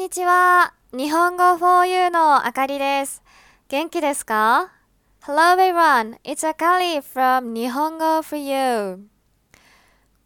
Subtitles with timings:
[0.00, 0.72] にちは。
[0.94, 3.22] 日本語 4U のあかりです。
[3.68, 4.72] 元気ですか
[5.22, 8.98] ?Hello everyone, it's Akari from 日本語 4U。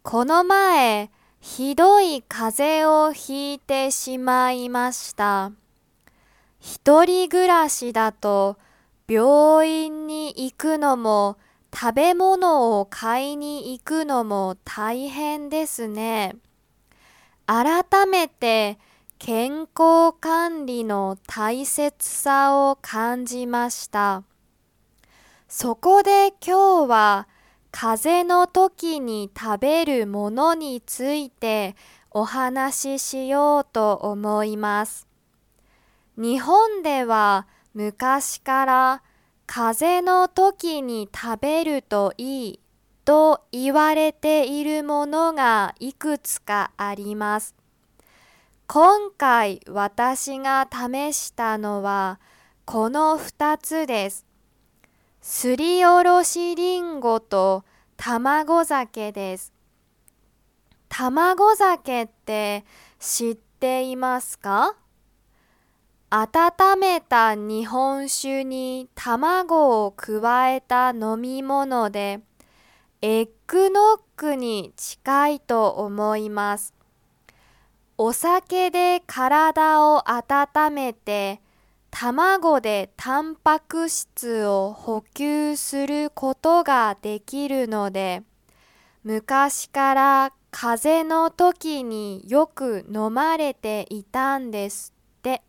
[0.01, 1.11] この前、
[1.41, 5.51] ひどい風邪をひいてしまいました。
[6.57, 8.57] 一人暮らしだと
[9.09, 11.37] 病院に行くのも
[11.73, 16.37] 食べ物を買いに行くのも大変ですね。
[17.45, 18.79] 改めて
[19.17, 24.23] 健康管理の大切さを感じました。
[25.47, 27.27] そこで今日は
[27.71, 31.75] 風邪の時に食べるものについて
[32.11, 35.07] お話ししようと思います。
[36.17, 39.03] 日本では昔から
[39.47, 42.59] 風邪の時に食べるといい
[43.05, 47.64] と言われているものがいくつかあります。
[48.67, 52.19] 今回私が試したのは
[52.65, 54.25] この2つです。
[55.21, 57.63] すりおろしりんごと
[57.95, 59.53] 卵酒です。
[60.89, 62.65] 卵酒って
[62.99, 64.75] 知っていますか？
[66.09, 72.21] 温めた日本酒に卵を加えた飲み物で
[73.03, 76.74] エッグノックに近いと思います。
[77.97, 81.39] お酒で体を温めて
[81.91, 88.23] 卵でタンパク質を補給することができるので
[89.05, 95.41] 昔から風邪の時によく飲まれていたんですって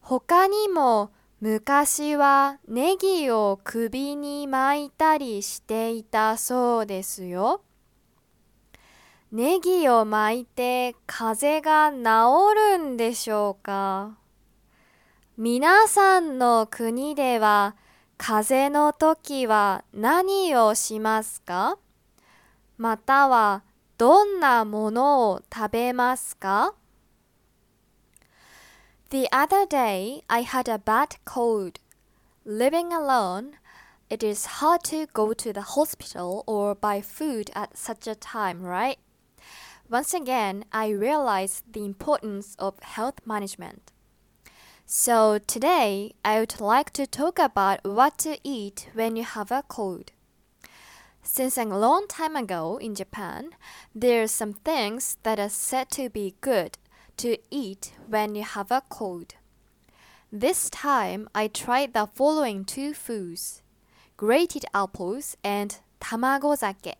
[0.00, 7.62] 他にも昔はネギを首に巻いたりしていたそうですよ。
[9.30, 14.16] ネギを巻いて風が治るんでしょうか
[15.36, 17.76] 皆さんの国では
[18.16, 21.78] 風邪の時は何をしますか
[22.78, 23.64] または
[23.98, 26.74] どんなものを食べますか
[29.10, 31.80] The other day I had a bad cold.
[32.46, 33.52] Living alone,
[34.08, 38.62] it is hard to go to the hospital or buy food at such a time,
[38.62, 38.98] right?
[39.90, 43.90] Once again, I realized the importance of health management.
[44.84, 49.64] So today, I would like to talk about what to eat when you have a
[49.66, 50.12] cold.
[51.22, 53.50] Since a long time ago in Japan,
[53.94, 56.76] there are some things that are said to be good
[57.18, 59.34] to eat when you have a cold.
[60.30, 63.62] This time, I tried the following two foods
[64.18, 66.94] grated apples and tamagozake.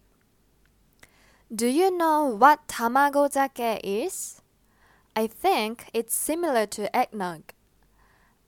[1.54, 4.42] Do you know what tamago zake is?
[5.16, 7.54] I think it's similar to eggnog.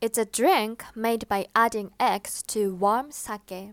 [0.03, 3.72] It's a drink made by adding eggs to warm sake.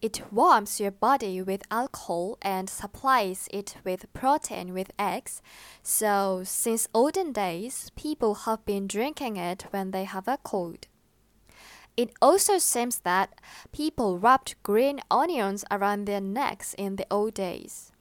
[0.00, 5.40] It warms your body with alcohol and supplies it with protein with eggs.
[5.84, 10.88] So, since olden days, people have been drinking it when they have a cold.
[11.96, 17.91] It also seems that people wrapped green onions around their necks in the old days.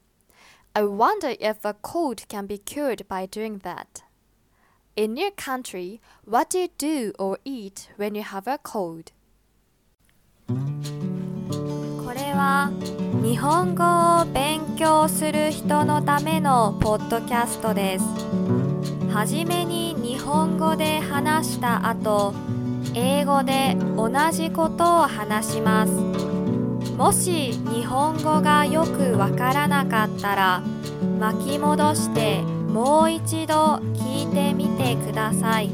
[0.74, 4.04] I wonder if a cold can be cured by doing that.
[4.96, 9.12] In your country, what do you do or eat when you have a cold?
[10.48, 10.54] こ
[12.14, 12.72] れは
[13.22, 13.84] 日本語
[14.22, 18.06] を勉強する人のためのポッドキャストです。
[19.14, 22.34] はじめに日本語で話した後、
[22.96, 26.21] 英語で同じことを話します。
[27.02, 30.62] もし日本語がよくわからなかったら
[31.20, 35.72] 巻き戻してもう一度聞いてみてください。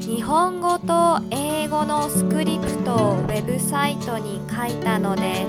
[0.00, 5.46] 日本語と英語のスクリプトをウェブサイトに書いたので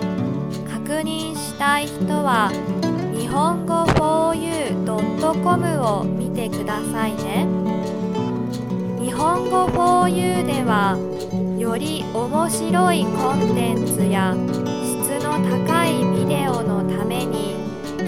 [0.72, 2.52] 確認したい人は
[3.12, 7.48] 日本語 4u.com を見てくださいね。
[9.04, 10.96] 日本語 4u では
[11.58, 14.34] より面白いコンテンツや
[15.30, 17.56] の高いビデオのために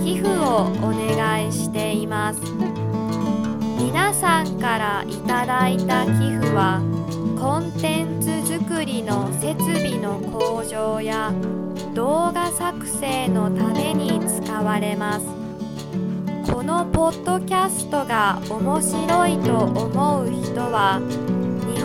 [0.04, 2.42] 寄付をお願いしています。
[3.78, 6.82] 皆さんからいただいた寄付は
[7.40, 11.32] コンテンツ作りの設備の向上や
[11.94, 15.26] 動画作成のために使われます。
[16.52, 21.00] このポッドキャストが面白いと思う人は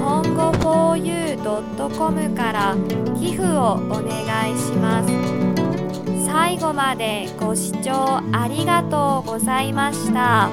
[0.05, 0.51] 本語
[0.95, 2.75] 4u.com から
[3.19, 10.49] 寄付をお願いします最後までご視聴ありがとうございました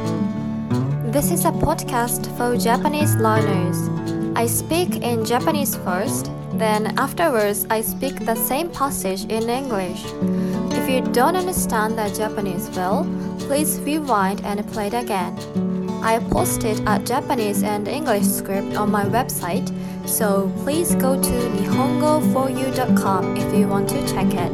[1.11, 3.89] This is a podcast for Japanese learners.
[4.37, 10.05] I speak in Japanese first, then afterwards I speak the same passage in English.
[10.71, 13.07] If you don't understand the Japanese well,
[13.39, 15.35] please rewind and play it again.
[16.04, 19.72] I posted a Japanese and English script on my website,
[20.06, 24.52] so please go to nihongo4u.com if you want to check it.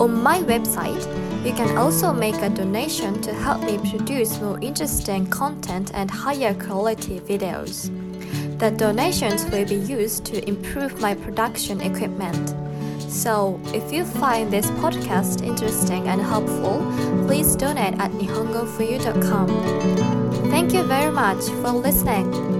[0.00, 1.04] On my website,
[1.44, 6.54] you can also make a donation to help me produce more interesting content and higher
[6.54, 7.90] quality videos.
[8.60, 12.54] The donations will be used to improve my production equipment.
[13.10, 16.78] So, if you find this podcast interesting and helpful,
[17.30, 19.46] please donate at nihongofuyu.com.
[20.50, 22.59] Thank you very much for listening.